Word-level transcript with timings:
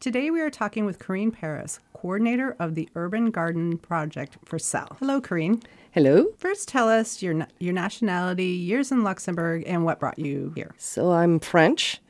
Today 0.00 0.30
we 0.30 0.40
are 0.40 0.48
talking 0.48 0.86
with 0.86 1.00
Karine 1.00 1.32
Paris, 1.32 1.80
coordinator 1.92 2.54
of 2.60 2.76
the 2.76 2.88
Urban 2.94 3.32
Garden 3.32 3.78
Project 3.78 4.38
for 4.44 4.56
Cell. 4.56 4.96
Hello, 5.00 5.20
Karine. 5.20 5.60
Hello. 5.90 6.28
First, 6.38 6.68
tell 6.68 6.88
us 6.88 7.20
your 7.20 7.48
your 7.58 7.72
nationality, 7.72 8.44
years 8.44 8.92
in 8.92 9.02
Luxembourg, 9.02 9.64
and 9.66 9.84
what 9.84 9.98
brought 9.98 10.16
you 10.16 10.52
here. 10.54 10.72
So 10.78 11.10
I'm 11.10 11.40
French. 11.40 12.00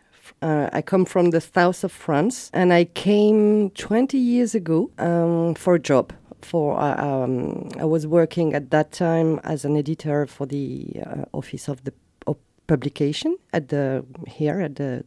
Uh, 0.43 0.69
I 0.71 0.83
come 0.83 1.07
from 1.07 1.31
the 1.31 1.41
south 1.41 1.83
of 1.83 1.91
France, 1.91 2.51
and 2.53 2.75
I 2.75 2.85
came 2.85 3.71
20 3.71 4.19
years 4.19 4.55
ago 4.55 4.91
um, 4.99 5.55
for 5.55 5.77
a 5.77 5.81
job. 5.81 6.13
For 6.43 6.79
uh, 6.79 7.03
um, 7.03 7.71
I 7.81 7.87
was 7.87 8.07
working 8.07 8.53
at 8.53 8.71
that 8.71 8.93
time 8.93 9.41
as 9.45 9.65
an 9.65 9.79
editor 9.79 10.27
for 10.27 10.45
the 10.45 10.93
uh, 11.07 11.25
office 11.33 11.69
of 11.69 11.85
the 11.85 11.95
of 12.27 12.37
publication 12.67 13.39
at 13.55 13.71
the 13.71 14.05
here 14.27 14.61
at 14.61 14.77
the 14.77 15.05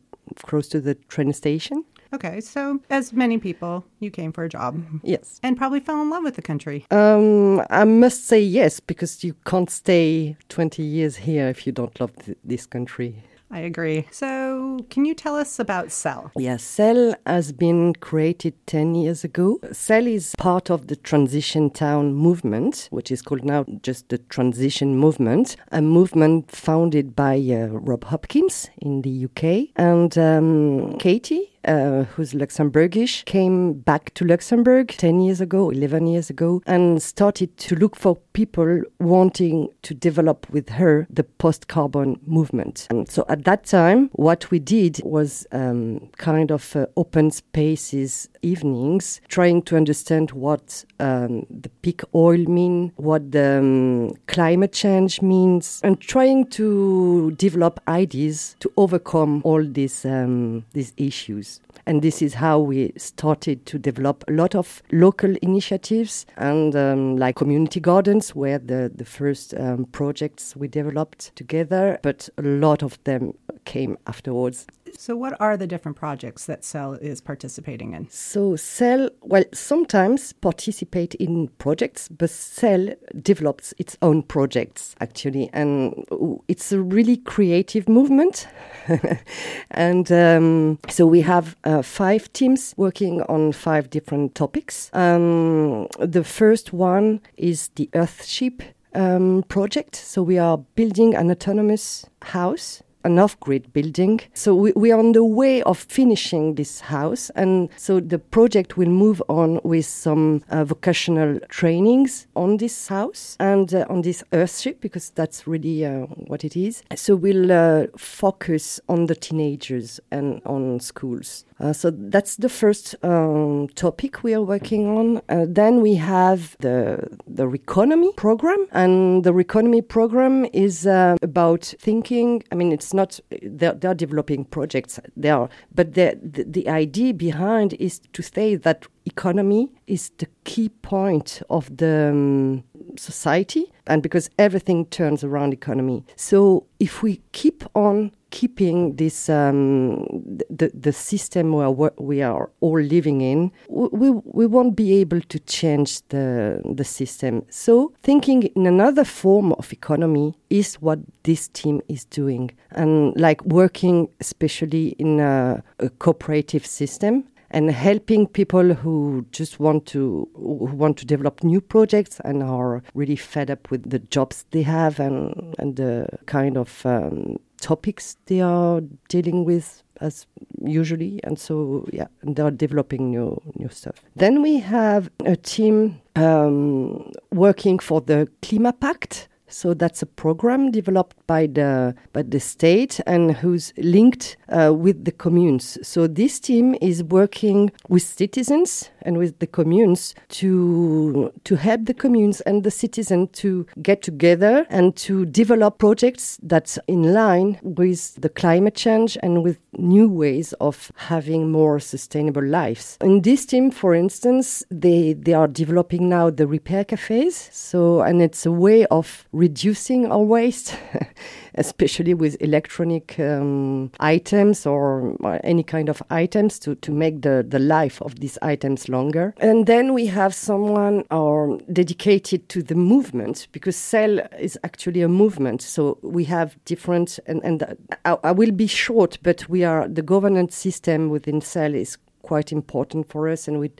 close 0.47 0.67
to 0.69 0.81
the 0.81 0.95
train 0.95 1.31
station. 1.33 1.83
Okay, 2.13 2.41
so 2.41 2.79
as 2.89 3.13
many 3.13 3.37
people, 3.37 3.85
you 3.99 4.11
came 4.11 4.31
for 4.31 4.43
a 4.43 4.49
job. 4.49 4.83
Yes. 5.03 5.39
And 5.43 5.57
probably 5.57 5.79
fell 5.79 6.01
in 6.01 6.09
love 6.09 6.23
with 6.23 6.35
the 6.35 6.41
country. 6.41 6.85
Um, 6.91 7.61
I 7.69 7.85
must 7.85 8.25
say 8.25 8.41
yes, 8.41 8.79
because 8.79 9.23
you 9.23 9.35
can't 9.45 9.69
stay 9.69 10.35
20 10.49 10.83
years 10.83 11.17
here 11.17 11.47
if 11.47 11.65
you 11.65 11.71
don't 11.71 11.97
love 11.99 12.15
th- 12.17 12.37
this 12.43 12.65
country. 12.65 13.23
I 13.53 13.59
agree. 13.59 14.07
So, 14.11 14.85
can 14.89 15.03
you 15.03 15.13
tell 15.13 15.35
us 15.35 15.59
about 15.59 15.91
Cell? 15.91 16.31
Yes, 16.37 16.63
Cell 16.63 17.15
has 17.25 17.51
been 17.51 17.93
created 17.95 18.53
10 18.65 18.95
years 18.95 19.25
ago. 19.25 19.59
Cell 19.73 20.07
is 20.07 20.33
part 20.37 20.69
of 20.69 20.87
the 20.87 20.95
Transition 20.95 21.69
Town 21.69 22.13
movement, 22.13 22.87
which 22.91 23.11
is 23.11 23.21
called 23.21 23.43
now 23.43 23.65
just 23.81 24.07
the 24.07 24.19
Transition 24.19 24.95
Movement, 24.95 25.57
a 25.71 25.81
movement 25.81 26.49
founded 26.49 27.13
by 27.13 27.35
uh, 27.35 27.67
Rob 27.67 28.05
Hopkins 28.05 28.69
in 28.77 29.01
the 29.01 29.25
UK. 29.25 29.69
And 29.75 30.17
um, 30.17 30.97
Katie, 30.97 31.50
uh, 31.65 32.03
who's 32.03 32.33
Luxembourgish, 32.33 33.25
came 33.25 33.73
back 33.73 34.13
to 34.15 34.25
Luxembourg 34.25 34.89
10 34.89 35.21
years 35.21 35.41
ago, 35.41 35.69
11 35.69 36.07
years 36.07 36.29
ago, 36.29 36.61
and 36.65 37.01
started 37.01 37.57
to 37.57 37.75
look 37.75 37.95
for 37.95 38.15
people 38.33 38.81
wanting 38.99 39.69
to 39.81 39.93
develop 39.93 40.49
with 40.49 40.69
her 40.69 41.07
the 41.09 41.23
post 41.23 41.67
carbon 41.67 42.19
movement. 42.25 42.87
And 42.89 43.09
so 43.09 43.25
at 43.27 43.43
that 43.45 43.65
time, 43.65 44.09
what 44.13 44.49
we 44.51 44.59
did 44.59 45.01
was 45.03 45.45
um, 45.51 46.09
kind 46.17 46.51
of 46.51 46.75
uh, 46.75 46.85
open 46.95 47.31
spaces 47.31 48.29
evenings, 48.41 49.21
trying 49.27 49.61
to 49.63 49.77
understand 49.77 50.31
what 50.31 50.85
um, 50.99 51.45
the 51.49 51.69
peak 51.81 52.01
oil 52.15 52.37
mean, 52.45 52.91
what 52.95 53.31
the 53.31 53.59
um, 53.59 54.13
climate 54.27 54.73
change 54.73 55.21
means, 55.21 55.79
and 55.83 55.99
trying 55.99 56.45
to 56.47 57.31
develop 57.37 57.79
ideas 57.87 58.55
to 58.59 58.71
overcome 58.77 59.41
all 59.43 59.63
these 59.63 60.05
um, 60.05 60.65
these 60.73 60.93
issues. 60.97 61.59
And 61.85 62.01
this 62.01 62.21
is 62.21 62.35
how 62.35 62.59
we 62.59 62.93
started 62.97 63.65
to 63.67 63.79
develop 63.79 64.23
a 64.27 64.31
lot 64.31 64.55
of 64.55 64.81
local 64.91 65.35
initiatives 65.41 66.25
and 66.37 66.75
um, 66.75 67.17
like 67.17 67.35
community 67.35 67.79
gardens, 67.79 68.35
where 68.35 68.59
the, 68.59 68.91
the 68.93 69.05
first 69.05 69.53
um, 69.55 69.85
projects 69.85 70.55
we 70.55 70.67
developed 70.67 71.35
together, 71.35 71.99
but 72.01 72.29
a 72.37 72.41
lot 72.41 72.83
of 72.83 73.03
them 73.03 73.33
came 73.65 73.97
afterwards. 74.07 74.67
So, 74.97 75.15
what 75.15 75.39
are 75.39 75.57
the 75.57 75.67
different 75.67 75.97
projects 75.97 76.45
that 76.45 76.63
Cell 76.63 76.93
is 76.93 77.21
participating 77.21 77.93
in? 77.93 78.09
So, 78.09 78.55
Cell, 78.55 79.09
well, 79.21 79.43
sometimes 79.53 80.33
participate 80.33 81.15
in 81.15 81.47
projects, 81.59 82.07
but 82.07 82.29
Cell 82.29 82.89
develops 83.21 83.73
its 83.77 83.97
own 84.01 84.23
projects 84.23 84.95
actually, 84.99 85.49
and 85.53 86.05
it's 86.47 86.71
a 86.71 86.81
really 86.81 87.17
creative 87.17 87.87
movement. 87.87 88.47
and 89.71 90.11
um, 90.11 90.79
so, 90.89 91.05
we 91.05 91.21
have 91.21 91.55
uh, 91.63 91.81
five 91.81 92.31
teams 92.33 92.73
working 92.77 93.21
on 93.23 93.53
five 93.53 93.89
different 93.89 94.35
topics. 94.35 94.89
Um, 94.93 95.87
the 95.99 96.23
first 96.23 96.73
one 96.73 97.21
is 97.37 97.69
the 97.75 97.89
Earthship 97.93 98.61
um, 98.93 99.43
project. 99.47 99.95
So, 99.95 100.21
we 100.21 100.37
are 100.37 100.57
building 100.57 101.15
an 101.15 101.31
autonomous 101.31 102.05
house 102.21 102.83
an 103.03 103.19
off-grid 103.19 103.73
building. 103.73 104.21
So 104.33 104.55
we, 104.55 104.71
we, 104.75 104.91
are 104.91 104.99
on 104.99 105.13
the 105.13 105.23
way 105.23 105.61
of 105.63 105.77
finishing 105.77 106.55
this 106.55 106.81
house, 106.81 107.29
and 107.35 107.69
so 107.77 107.99
the 107.99 108.19
project 108.19 108.77
will 108.77 108.89
move 108.89 109.21
on 109.29 109.59
with 109.63 109.85
some 109.85 110.43
uh, 110.49 110.65
vocational 110.65 111.39
trainings 111.49 112.27
on 112.35 112.57
this 112.57 112.87
house 112.87 113.37
and 113.39 113.73
uh, 113.73 113.85
on 113.89 114.01
this 114.01 114.23
Earthship 114.31 114.81
because 114.81 115.09
that's 115.11 115.47
really 115.47 115.85
uh, 115.85 116.05
what 116.27 116.43
it 116.43 116.55
is. 116.55 116.83
So 116.95 117.15
we'll 117.15 117.51
uh, 117.51 117.87
focus 117.97 118.79
on 118.87 119.07
the 119.07 119.15
teenagers 119.15 119.99
and 120.11 120.41
on 120.45 120.79
schools. 120.79 121.45
Uh, 121.59 121.73
so 121.73 121.91
that's 121.91 122.37
the 122.37 122.49
first 122.49 122.95
um, 123.03 123.67
topic 123.75 124.23
we 124.23 124.33
are 124.33 124.41
working 124.41 124.87
on. 124.87 125.21
Uh, 125.29 125.45
then 125.47 125.79
we 125.81 125.95
have 125.95 126.57
the 126.59 127.07
the 127.27 127.45
Reconomy 127.45 128.15
program, 128.15 128.67
and 128.71 129.23
the 129.23 129.31
Reconomy 129.31 129.87
program 129.87 130.45
is 130.53 130.87
about 130.87 131.73
thinking. 131.79 132.43
I 132.51 132.55
mean, 132.55 132.71
it's 132.71 132.90
it's 132.91 132.93
not 132.93 133.19
they're, 133.41 133.73
they're 133.73 133.93
developing 133.93 134.45
projects 134.45 134.99
there, 135.15 135.47
but 135.73 135.93
the, 135.93 136.19
the, 136.21 136.43
the 136.43 136.69
idea 136.69 137.13
behind 137.13 137.73
is 137.73 137.99
to 138.11 138.21
say 138.21 138.55
that 138.55 138.85
economy 139.05 139.71
is 139.87 140.11
the 140.17 140.27
key 140.43 140.69
point 140.69 141.41
of 141.49 141.77
the 141.77 142.09
um, 142.11 142.63
society 142.97 143.71
and 143.87 144.03
because 144.03 144.29
everything 144.37 144.85
turns 144.87 145.23
around 145.23 145.53
economy. 145.53 146.03
So 146.15 146.65
if 146.79 147.01
we 147.01 147.21
keep 147.31 147.63
on 147.75 148.11
keeping 148.31 148.95
this 148.95 149.29
um, 149.29 150.05
the 150.49 150.71
the 150.73 150.91
system 150.91 151.53
where 151.53 151.69
we 151.97 152.21
are 152.21 152.49
all 152.61 152.81
living 152.81 153.21
in, 153.21 153.51
we 153.69 154.09
we 154.09 154.47
won't 154.47 154.75
be 154.75 154.93
able 155.01 155.21
to 155.21 155.39
change 155.39 156.01
the 156.09 156.61
the 156.65 156.83
system. 156.83 157.43
So 157.49 157.93
thinking 158.01 158.43
in 158.55 158.65
another 158.65 159.03
form 159.03 159.53
of 159.53 159.71
economy 159.71 160.33
is 160.49 160.75
what 160.75 160.99
this 161.23 161.49
team 161.49 161.81
is 161.87 162.05
doing, 162.05 162.51
and 162.71 163.13
like 163.15 163.43
working 163.45 164.09
especially 164.19 164.95
in 164.97 165.19
a, 165.19 165.63
a 165.79 165.89
cooperative 165.89 166.65
system 166.65 167.23
and 167.51 167.69
helping 167.69 168.27
people 168.27 168.73
who 168.73 169.25
just 169.31 169.59
want 169.59 169.85
to 169.85 170.27
who 170.35 170.65
want 170.73 170.97
to 170.97 171.05
develop 171.05 171.43
new 171.43 171.61
projects 171.61 172.19
and 172.25 172.41
are 172.41 172.81
really 172.95 173.15
fed 173.15 173.51
up 173.51 173.69
with 173.69 173.89
the 173.89 173.99
jobs 173.99 174.45
they 174.51 174.63
have 174.63 174.99
and 174.99 175.55
and 175.59 175.75
the 175.75 176.07
kind 176.25 176.57
of 176.57 176.85
um, 176.85 177.37
topics 177.59 178.17
they 178.25 178.41
are 178.41 178.81
dealing 179.09 179.45
with 179.45 179.83
as 179.99 180.25
usually. 180.63 181.19
And 181.23 181.37
so 181.37 181.85
yeah 181.91 182.07
they 182.23 182.41
are 182.41 182.51
developing 182.51 183.11
new 183.11 183.41
new 183.55 183.69
stuff. 183.69 183.95
Then 184.15 184.41
we 184.41 184.59
have 184.59 185.11
a 185.25 185.35
team 185.35 186.01
um, 186.15 187.11
working 187.31 187.79
for 187.79 188.01
the 188.01 188.27
Klimapakt 188.41 189.27
so 189.51 189.73
that's 189.73 190.01
a 190.01 190.05
program 190.05 190.71
developed 190.71 191.15
by 191.27 191.47
the 191.47 191.95
by 192.13 192.23
the 192.23 192.39
state 192.39 192.99
and 193.05 193.35
who's 193.35 193.73
linked 193.77 194.37
uh, 194.49 194.73
with 194.73 195.05
the 195.05 195.11
communes. 195.11 195.77
So 195.81 196.07
this 196.07 196.39
team 196.39 196.75
is 196.81 197.03
working 197.03 197.71
with 197.89 198.03
citizens 198.03 198.89
and 199.03 199.17
with 199.17 199.39
the 199.39 199.47
communes 199.47 200.15
to 200.29 201.31
to 201.43 201.55
help 201.55 201.85
the 201.85 201.93
communes 201.93 202.41
and 202.41 202.63
the 202.63 202.71
citizens 202.71 203.29
to 203.33 203.65
get 203.81 204.01
together 204.01 204.65
and 204.69 204.95
to 204.95 205.25
develop 205.25 205.77
projects 205.77 206.39
that's 206.43 206.79
in 206.87 207.13
line 207.13 207.59
with 207.61 208.15
the 208.21 208.29
climate 208.29 208.75
change 208.75 209.17
and 209.21 209.43
with 209.43 209.59
new 209.77 210.07
ways 210.07 210.53
of 210.53 210.91
having 210.95 211.51
more 211.51 211.79
sustainable 211.79 212.43
lives. 212.43 212.97
In 213.01 213.21
this 213.21 213.45
team, 213.45 213.71
for 213.71 213.93
instance, 213.93 214.63
they 214.69 215.13
they 215.13 215.33
are 215.33 215.47
developing 215.47 216.09
now 216.09 216.29
the 216.29 216.47
repair 216.47 216.83
cafes. 216.83 217.49
So 217.51 218.01
and 218.01 218.21
it's 218.21 218.45
a 218.45 218.51
way 218.51 218.85
of 218.87 219.27
reducing 219.41 220.11
our 220.11 220.21
waste, 220.21 220.77
especially 221.55 222.13
with 222.13 222.39
electronic 222.39 223.19
um, 223.19 223.91
items 223.99 224.67
or 224.67 225.17
any 225.43 225.63
kind 225.63 225.89
of 225.89 226.01
items 226.11 226.59
to, 226.59 226.75
to 226.75 226.91
make 226.91 227.23
the, 227.23 227.43
the 227.47 227.57
life 227.57 227.99
of 228.03 228.19
these 228.19 228.37
items 228.43 228.87
longer. 228.87 229.33
And 229.37 229.65
then 229.65 229.93
we 229.95 230.05
have 230.05 230.35
someone 230.35 231.03
or 231.09 231.57
dedicated 231.73 232.49
to 232.49 232.61
the 232.61 232.75
movement 232.75 233.47
because 233.51 233.75
CELL 233.75 234.19
is 234.39 234.59
actually 234.63 235.01
a 235.01 235.09
movement. 235.09 235.63
So 235.63 235.97
we 236.03 236.23
have 236.25 236.55
different, 236.65 237.19
and, 237.25 237.43
and 237.43 237.63
I, 238.05 238.17
I 238.23 238.31
will 238.31 238.51
be 238.51 238.67
short, 238.67 239.17
but 239.23 239.49
we 239.49 239.63
are 239.63 239.87
the 239.87 240.03
governance 240.03 240.55
system 240.55 241.09
within 241.09 241.41
CELL 241.41 241.73
is 241.73 241.97
quite 242.21 242.51
important 242.51 243.09
for 243.09 243.27
us, 243.27 243.47
and 243.47 243.59
we 243.59 243.71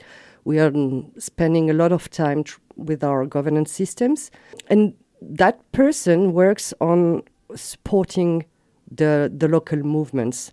we 0.44 0.58
are 0.58 0.74
spending 1.20 1.70
a 1.70 1.74
lot 1.74 1.92
of 1.92 2.10
time 2.10 2.44
with 2.76 3.04
our 3.04 3.28
governance 3.28 3.72
systems. 3.72 4.32
And 4.70 4.96
that 5.22 5.72
person 5.72 6.34
works 6.34 6.74
on 6.82 7.24
supporting 7.56 8.46
the 8.90 9.32
the 9.36 9.48
local 9.48 9.80
movements. 9.80 10.52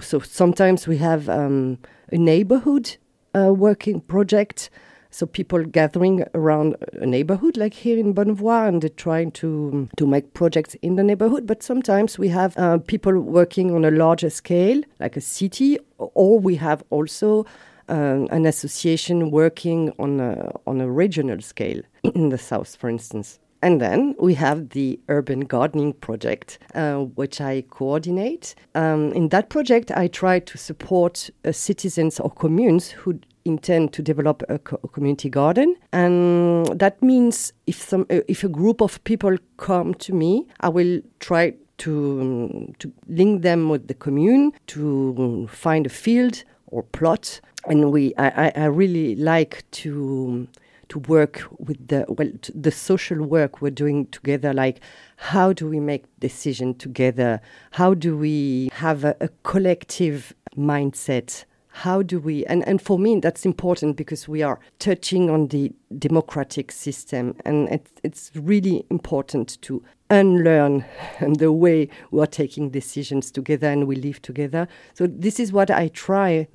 So 0.00 0.20
sometimes 0.20 0.86
we 0.86 0.98
have 0.98 1.28
um, 1.28 1.78
a 2.12 2.18
neighborhood 2.18 2.96
uh, 3.34 3.52
working 3.52 4.00
project. 4.00 4.70
So 5.12 5.26
people 5.26 5.64
gathering 5.64 6.24
around 6.34 6.76
a 6.92 7.04
neighborhood, 7.04 7.56
like 7.56 7.74
here 7.74 7.98
in 7.98 8.14
Bonnevoie, 8.14 8.68
and 8.68 8.80
they're 8.80 8.90
trying 8.90 9.32
to 9.32 9.88
to 9.96 10.06
make 10.06 10.34
projects 10.34 10.76
in 10.82 10.94
the 10.94 11.02
neighborhood. 11.02 11.48
But 11.48 11.64
sometimes 11.64 12.16
we 12.16 12.28
have 12.28 12.56
uh, 12.56 12.78
people 12.78 13.18
working 13.18 13.74
on 13.74 13.84
a 13.84 13.90
larger 13.90 14.30
scale, 14.30 14.82
like 15.00 15.16
a 15.16 15.20
city, 15.20 15.78
or 15.98 16.38
we 16.38 16.54
have 16.56 16.84
also 16.90 17.44
um, 17.88 18.28
an 18.30 18.46
association 18.46 19.32
working 19.32 19.92
on 19.98 20.20
a, 20.20 20.52
on 20.64 20.80
a 20.80 20.88
regional 20.88 21.40
scale 21.40 21.82
in 22.14 22.28
the 22.28 22.38
south, 22.38 22.76
for 22.76 22.88
instance. 22.88 23.40
And 23.62 23.80
then 23.80 24.14
we 24.18 24.34
have 24.34 24.70
the 24.70 24.98
urban 25.08 25.40
gardening 25.40 25.92
project, 25.92 26.58
uh, 26.74 26.96
which 26.96 27.40
I 27.40 27.62
coordinate. 27.68 28.54
Um, 28.74 29.12
in 29.12 29.28
that 29.28 29.50
project, 29.50 29.90
I 29.90 30.08
try 30.08 30.38
to 30.38 30.58
support 30.58 31.28
uh, 31.44 31.52
citizens 31.52 32.18
or 32.18 32.30
communes 32.30 32.90
who 32.90 33.20
intend 33.44 33.92
to 33.94 34.02
develop 34.02 34.42
a, 34.48 34.58
co- 34.58 34.80
a, 34.82 34.88
community 34.88 35.28
garden, 35.28 35.76
and 35.92 36.66
that 36.78 37.02
means 37.02 37.52
if 37.66 37.82
some 37.82 38.06
uh, 38.10 38.20
if 38.28 38.44
a 38.44 38.48
group 38.48 38.80
of 38.80 39.02
people 39.04 39.36
come 39.56 39.94
to 39.94 40.14
me, 40.14 40.46
I 40.60 40.68
will 40.68 41.00
try 41.20 41.54
to 41.78 42.20
um, 42.20 42.74
to 42.78 42.92
link 43.08 43.42
them 43.42 43.68
with 43.68 43.88
the 43.88 43.94
commune 43.94 44.52
to 44.68 45.48
find 45.50 45.86
a 45.86 45.90
field 45.90 46.44
or 46.66 46.82
plot, 46.82 47.40
and 47.66 47.92
we 47.92 48.14
I, 48.16 48.52
I 48.54 48.64
really 48.66 49.16
like 49.16 49.64
to 49.82 50.48
to 50.90 50.98
work 51.00 51.42
with 51.58 51.88
the 51.88 52.04
well 52.08 52.30
the 52.54 52.70
social 52.70 53.22
work 53.22 53.60
we're 53.60 53.70
doing 53.70 54.06
together 54.06 54.52
like 54.52 54.80
how 55.20 55.52
do 55.52 55.68
we 55.68 55.78
make 55.80 56.04
decision 56.18 56.74
together? 56.74 57.42
How 57.72 57.92
do 57.92 58.16
we 58.16 58.70
have 58.72 59.04
a, 59.04 59.14
a 59.20 59.28
collective 59.42 60.34
mindset? 60.56 61.44
How 61.68 62.02
do 62.02 62.18
we 62.18 62.46
and, 62.46 62.66
and 62.66 62.80
for 62.80 62.98
me 62.98 63.20
that's 63.20 63.44
important 63.44 63.96
because 63.96 64.26
we 64.26 64.42
are 64.42 64.58
touching 64.78 65.28
on 65.28 65.48
the 65.48 65.72
democratic 65.98 66.72
system 66.72 67.36
and 67.44 67.68
it, 67.68 67.86
it's 68.02 68.30
really 68.34 68.86
important 68.90 69.60
to 69.62 69.84
unlearn 70.10 70.84
the 71.20 71.52
way 71.52 71.88
we 72.10 72.20
are 72.20 72.26
taking 72.26 72.70
decisions 72.70 73.30
together 73.30 73.68
and 73.68 73.86
we 73.86 73.96
live 73.96 74.20
together. 74.22 74.68
So 74.94 75.06
this 75.06 75.40
is 75.40 75.52
what 75.52 75.70
i 75.70 75.88
try. 75.88 76.48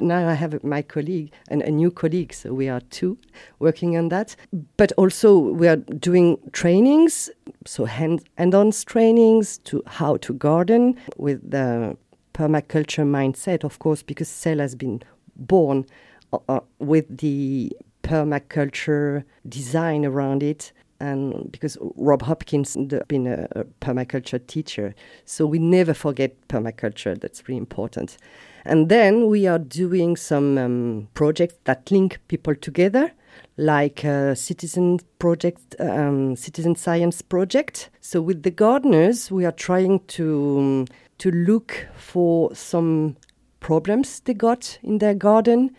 Now 0.00 0.28
i 0.28 0.34
have 0.34 0.62
my 0.64 0.82
colleague 0.82 1.32
and 1.48 1.62
a 1.62 1.70
new 1.70 1.90
colleague 1.90 2.32
so 2.32 2.52
we 2.52 2.68
are 2.68 2.80
two 2.80 3.18
working 3.58 3.96
on 3.96 4.08
that. 4.08 4.34
But 4.76 4.92
also 4.96 5.38
we 5.38 5.68
are 5.68 5.76
doing 5.76 6.38
trainings 6.52 7.30
so 7.66 7.84
hand 7.84 8.22
on 8.38 8.72
trainings 8.72 9.58
to 9.58 9.82
how 9.86 10.16
to 10.18 10.32
garden 10.32 10.96
with 11.16 11.50
the 11.50 11.96
permaculture 12.32 13.04
mindset, 13.04 13.64
of 13.64 13.78
course, 13.78 14.02
because 14.02 14.28
Cell 14.28 14.58
has 14.58 14.74
been 14.74 15.02
born 15.36 15.84
uh, 16.32 16.38
uh, 16.48 16.60
with 16.78 17.18
the 17.18 17.72
permaculture 18.02 19.24
design 19.48 20.04
around 20.04 20.42
it. 20.42 20.72
And 21.02 21.50
because 21.50 21.76
Rob 21.96 22.22
Hopkins 22.22 22.74
has 22.74 23.02
been 23.08 23.26
a, 23.26 23.48
a 23.56 23.64
permaculture 23.80 24.46
teacher, 24.46 24.94
so 25.24 25.44
we 25.46 25.58
never 25.58 25.94
forget 25.94 26.36
permaculture. 26.46 27.20
That's 27.20 27.48
really 27.48 27.58
important. 27.58 28.16
And 28.64 28.88
then 28.88 29.26
we 29.26 29.48
are 29.48 29.58
doing 29.58 30.16
some 30.16 30.56
um, 30.58 31.08
projects 31.14 31.56
that 31.64 31.90
link 31.90 32.20
people 32.28 32.54
together, 32.54 33.10
like 33.56 34.00
citizen 34.34 35.00
project, 35.18 35.74
um, 35.80 36.36
citizen 36.36 36.76
science 36.76 37.20
project. 37.20 37.90
So 38.00 38.22
with 38.22 38.44
the 38.44 38.52
gardeners, 38.52 39.28
we 39.28 39.44
are 39.44 39.52
trying 39.52 40.00
to 40.06 40.56
um, 40.58 40.86
to 41.18 41.32
look 41.32 41.88
for 41.96 42.54
some 42.54 43.16
problems 43.58 44.20
they 44.20 44.34
got 44.34 44.78
in 44.84 44.98
their 44.98 45.14
garden 45.14 45.74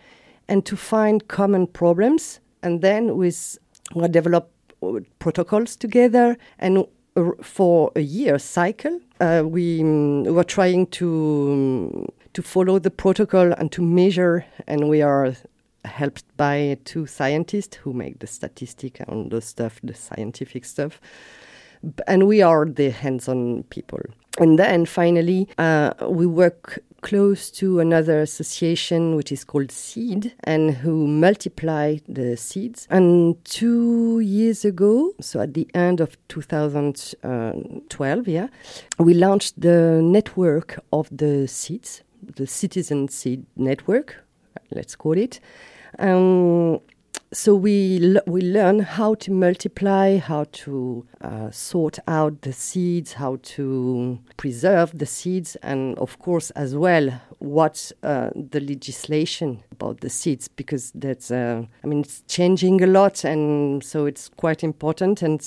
and 0.48 0.66
to 0.66 0.76
find 0.76 1.28
common 1.28 1.66
problems. 1.66 2.40
And 2.62 2.82
then 2.82 3.16
with 3.16 3.58
we 3.94 4.08
develop 4.08 4.50
protocols 5.18 5.76
together 5.76 6.36
and 6.58 6.86
for 7.42 7.92
a 7.94 8.00
year 8.00 8.38
cycle 8.38 9.00
uh, 9.20 9.42
we 9.44 9.80
um, 9.82 10.24
were 10.24 10.44
trying 10.44 10.86
to 10.88 11.08
um, 11.52 12.08
to 12.32 12.42
follow 12.42 12.80
the 12.80 12.90
protocol 12.90 13.52
and 13.52 13.70
to 13.70 13.80
measure 13.80 14.44
and 14.66 14.88
we 14.88 15.00
are 15.00 15.34
helped 15.84 16.24
by 16.36 16.76
two 16.84 17.06
scientists 17.06 17.76
who 17.76 17.92
make 17.92 18.18
the 18.18 18.26
statistic 18.26 19.00
and 19.00 19.30
the 19.30 19.40
stuff 19.40 19.80
the 19.82 19.94
scientific 19.94 20.64
stuff. 20.64 21.00
And 22.06 22.26
we 22.26 22.40
are 22.40 22.64
the 22.64 22.90
hands-on 22.90 23.64
people. 23.64 24.00
And 24.38 24.58
then 24.58 24.86
finally, 24.86 25.48
uh, 25.58 25.92
we 26.08 26.26
work 26.26 26.78
close 27.04 27.50
to 27.50 27.80
another 27.80 28.20
association 28.22 29.14
which 29.14 29.30
is 29.30 29.44
called 29.44 29.70
Seed 29.70 30.32
and 30.44 30.70
who 30.70 31.06
multiply 31.06 31.98
the 32.08 32.34
seeds. 32.34 32.86
And 32.88 33.36
two 33.44 34.20
years 34.20 34.64
ago, 34.64 35.12
so 35.20 35.40
at 35.40 35.52
the 35.52 35.68
end 35.74 36.00
of 36.00 36.16
2012, 36.28 38.26
yeah, 38.28 38.48
we 38.98 39.12
launched 39.12 39.60
the 39.60 40.00
network 40.02 40.82
of 40.94 41.10
the 41.14 41.46
seeds, 41.46 42.02
the 42.36 42.46
Citizen 42.46 43.08
Seed 43.08 43.44
Network, 43.54 44.24
let's 44.70 44.96
call 44.96 45.18
it. 45.18 45.40
Um, 45.98 46.80
so 47.34 47.52
we 47.54 48.16
we 48.26 48.40
learn 48.40 48.78
how 48.78 49.14
to 49.14 49.32
multiply, 49.32 50.18
how 50.18 50.44
to 50.52 51.04
uh, 51.20 51.50
sort 51.50 51.98
out 52.06 52.42
the 52.42 52.52
seeds, 52.52 53.14
how 53.14 53.38
to 53.42 54.20
preserve 54.36 54.96
the 54.96 55.06
seeds, 55.06 55.56
and 55.56 55.98
of 55.98 56.18
course 56.20 56.50
as 56.50 56.76
well 56.76 57.20
what 57.40 57.90
uh, 58.04 58.30
the 58.34 58.60
legislation 58.60 59.62
about 59.72 60.00
the 60.00 60.08
seeds 60.08 60.46
because 60.46 60.92
that's 60.94 61.32
uh, 61.32 61.64
I 61.82 61.86
mean 61.86 62.00
it's 62.00 62.22
changing 62.28 62.82
a 62.82 62.86
lot, 62.86 63.24
and 63.24 63.82
so 63.82 64.06
it's 64.06 64.28
quite 64.28 64.62
important 64.62 65.20
and 65.20 65.40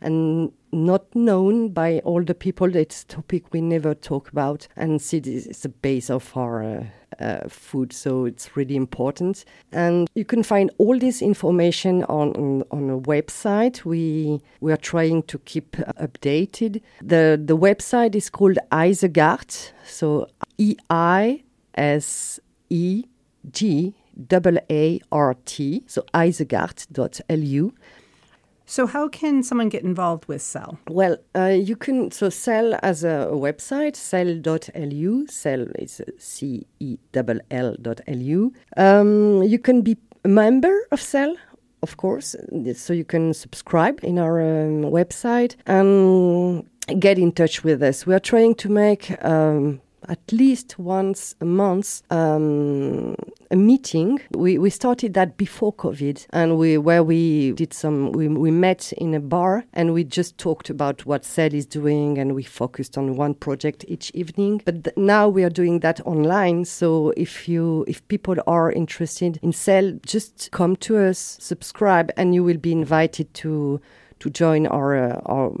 and 0.00 0.52
not 0.72 1.14
known 1.14 1.70
by 1.70 2.00
all 2.00 2.22
the 2.22 2.34
people. 2.34 2.74
It's 2.76 3.02
a 3.02 3.06
topic 3.06 3.52
we 3.52 3.60
never 3.60 3.94
talk 3.94 4.30
about, 4.30 4.68
and 4.76 5.00
seeds 5.00 5.28
is 5.28 5.62
the 5.62 5.68
base 5.68 6.10
of 6.10 6.36
our 6.36 6.62
uh, 6.62 6.84
uh, 7.20 7.48
food, 7.48 7.92
so 7.92 8.24
it's 8.24 8.56
really 8.56 8.76
important. 8.76 9.44
And 9.72 10.08
you 10.14 10.24
can 10.24 10.42
find 10.42 10.70
all 10.78 10.98
this 10.98 11.22
information 11.22 12.04
on, 12.04 12.62
on, 12.70 12.90
a 12.90 12.98
website. 12.98 13.84
We 13.84 14.40
we 14.60 14.72
are 14.72 14.76
trying 14.76 15.22
to 15.24 15.38
keep 15.40 15.76
updated. 15.98 16.82
the 17.02 17.40
The 17.42 17.56
website 17.56 18.14
is 18.14 18.30
called 18.30 18.58
Eisegaart, 18.70 19.72
so 19.84 20.28
E 20.58 20.76
I 20.90 21.42
S 21.74 22.40
E 22.70 23.04
G 23.50 23.94
A 24.30 24.62
A 24.70 25.00
R 25.12 25.34
T, 25.44 25.84
so 25.86 26.02
eisegaart.lu. 26.14 27.72
So, 28.70 28.86
how 28.86 29.08
can 29.08 29.42
someone 29.42 29.70
get 29.70 29.82
involved 29.82 30.26
with 30.28 30.42
Cell? 30.42 30.78
Well, 30.90 31.16
uh, 31.34 31.46
you 31.46 31.74
can, 31.74 32.10
so 32.10 32.28
Cell 32.28 32.78
as 32.82 33.02
a, 33.02 33.26
a 33.30 33.34
website, 33.34 33.96
cell.lu, 33.96 35.26
Cell 35.26 35.66
is 35.78 36.02
C 36.18 36.66
E 36.78 36.98
L 37.14 37.40
L 37.50 37.76
dot 37.80 38.02
L-U. 38.06 38.52
Um, 38.76 39.42
you 39.42 39.58
can 39.58 39.80
be 39.80 39.96
a 40.22 40.28
member 40.28 40.86
of 40.92 41.00
Cell, 41.00 41.34
of 41.82 41.96
course, 41.96 42.36
so 42.74 42.92
you 42.92 43.06
can 43.06 43.32
subscribe 43.32 44.00
in 44.02 44.18
our 44.18 44.38
um, 44.38 44.82
website 44.82 45.56
and 45.64 46.68
get 47.00 47.18
in 47.18 47.32
touch 47.32 47.64
with 47.64 47.82
us. 47.82 48.06
We 48.06 48.14
are 48.14 48.20
trying 48.20 48.54
to 48.56 48.68
make 48.68 49.12
um, 49.24 49.80
at 50.08 50.20
least 50.32 50.78
once 50.78 51.34
a 51.40 51.44
month 51.44 52.02
um, 52.10 53.16
a 53.50 53.56
meeting. 53.56 54.20
We, 54.32 54.58
we 54.58 54.70
started 54.70 55.14
that 55.14 55.36
before 55.36 55.72
COVID, 55.72 56.26
and 56.30 56.58
we 56.58 56.78
where 56.78 57.02
we 57.02 57.52
did 57.52 57.72
some. 57.72 58.12
We, 58.12 58.28
we 58.28 58.50
met 58.50 58.92
in 58.92 59.14
a 59.14 59.20
bar 59.20 59.64
and 59.72 59.94
we 59.94 60.04
just 60.04 60.38
talked 60.38 60.70
about 60.70 61.06
what 61.06 61.24
Cell 61.24 61.52
is 61.52 61.66
doing, 61.66 62.18
and 62.18 62.34
we 62.34 62.42
focused 62.42 62.98
on 62.98 63.16
one 63.16 63.34
project 63.34 63.84
each 63.88 64.10
evening. 64.14 64.62
But 64.64 64.84
th- 64.84 64.96
now 64.96 65.28
we 65.28 65.44
are 65.44 65.50
doing 65.50 65.80
that 65.80 66.00
online. 66.06 66.64
So 66.64 67.12
if 67.16 67.48
you 67.48 67.84
if 67.88 68.06
people 68.08 68.36
are 68.46 68.70
interested 68.70 69.38
in 69.42 69.52
Cell, 69.52 69.98
just 70.04 70.50
come 70.52 70.76
to 70.76 70.98
us, 70.98 71.38
subscribe, 71.40 72.12
and 72.16 72.34
you 72.34 72.44
will 72.44 72.58
be 72.58 72.72
invited 72.72 73.32
to 73.34 73.80
to 74.20 74.30
join 74.30 74.66
our 74.66 74.96
uh, 74.96 75.20
our 75.26 75.52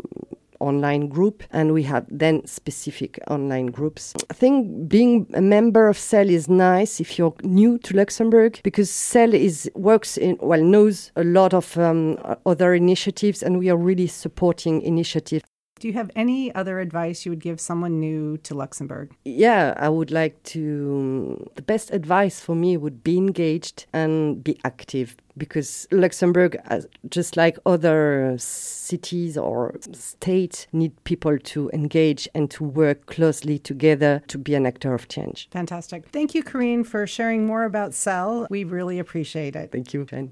online 0.60 1.08
group 1.08 1.42
and 1.50 1.72
we 1.72 1.82
have 1.84 2.06
then 2.10 2.46
specific 2.46 3.18
online 3.28 3.66
groups. 3.66 4.14
I 4.30 4.34
think 4.34 4.88
being 4.88 5.26
a 5.34 5.40
member 5.40 5.88
of 5.88 5.98
Cell 5.98 6.28
is 6.28 6.48
nice 6.48 7.00
if 7.00 7.18
you're 7.18 7.34
new 7.42 7.78
to 7.78 7.96
Luxembourg 7.96 8.60
because 8.62 8.90
Cell 8.90 9.34
is 9.34 9.70
works 9.74 10.16
in 10.16 10.36
well 10.40 10.62
knows 10.62 11.12
a 11.16 11.24
lot 11.24 11.54
of 11.54 11.76
um, 11.78 12.18
other 12.46 12.74
initiatives 12.74 13.42
and 13.42 13.58
we 13.58 13.70
are 13.70 13.76
really 13.76 14.06
supporting 14.06 14.82
initiatives. 14.82 15.44
Do 15.78 15.86
you 15.86 15.94
have 15.94 16.10
any 16.16 16.52
other 16.54 16.80
advice 16.80 17.24
you 17.24 17.30
would 17.30 17.40
give 17.40 17.60
someone 17.60 18.00
new 18.00 18.36
to 18.38 18.54
Luxembourg? 18.54 19.14
Yeah, 19.24 19.74
I 19.76 19.88
would 19.88 20.10
like 20.10 20.42
to. 20.54 21.48
The 21.54 21.62
best 21.62 21.92
advice 21.92 22.40
for 22.40 22.56
me 22.56 22.76
would 22.76 23.04
be 23.04 23.16
engaged 23.16 23.86
and 23.92 24.42
be 24.42 24.58
active 24.64 25.16
because 25.38 25.86
Luxembourg, 25.90 26.56
uh, 26.68 26.80
just 27.08 27.36
like 27.36 27.58
other 27.64 28.34
cities 28.38 29.38
or 29.38 29.74
states, 29.92 30.66
need 30.72 30.92
people 31.04 31.38
to 31.38 31.70
engage 31.72 32.28
and 32.34 32.50
to 32.50 32.64
work 32.64 33.06
closely 33.06 33.58
together 33.58 34.22
to 34.28 34.38
be 34.38 34.54
an 34.54 34.66
actor 34.66 34.94
of 34.94 35.08
change. 35.08 35.48
Fantastic. 35.50 36.06
Thank 36.08 36.34
you, 36.34 36.42
Corinne, 36.42 36.84
for 36.84 37.06
sharing 37.06 37.46
more 37.46 37.64
about 37.64 37.94
Cell. 37.94 38.46
We 38.50 38.64
really 38.64 38.98
appreciate 38.98 39.54
it. 39.56 39.70
Thank 39.72 39.94
you, 39.94 40.04
Jane. 40.04 40.26